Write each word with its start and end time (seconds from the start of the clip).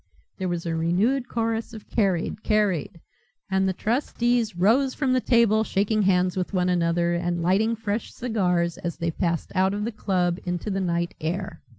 There 0.39 0.49
was 0.49 0.65
a 0.65 0.73
renewed 0.75 1.27
chorus 1.27 1.73
of 1.75 1.87
"Carried, 1.87 2.41
carried," 2.41 2.99
and 3.51 3.69
the 3.69 3.73
trustees 3.73 4.55
rose 4.55 4.95
from 4.95 5.13
the 5.13 5.21
table 5.21 5.63
shaking 5.63 6.01
hands 6.01 6.35
with 6.35 6.53
one 6.55 6.69
another, 6.69 7.13
and 7.13 7.43
lighting 7.43 7.75
fresh 7.75 8.11
cigars 8.11 8.79
as 8.79 8.97
they 8.97 9.11
passed 9.11 9.51
out 9.53 9.75
of 9.75 9.85
the 9.85 9.91
club 9.91 10.39
into 10.43 10.71
the 10.71 10.81
night 10.81 11.13
air. 11.21 11.61